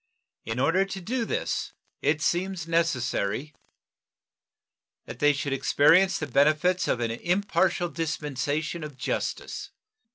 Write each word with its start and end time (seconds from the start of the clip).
In 0.45 0.59
order 0.59 0.83
to 0.83 1.25
this 1.25 1.73
it 2.01 2.23
seems 2.23 2.67
necessary 2.67 3.53
That 5.05 5.19
they 5.19 5.31
should 5.31 5.53
experience 5.53 6.17
the 6.17 6.25
benefits 6.25 6.87
of 6.87 7.01
an 7.01 7.11
impartial 7.11 7.87
dispensation 7.89 8.83
of 8.83 8.97
justice. 8.97 9.69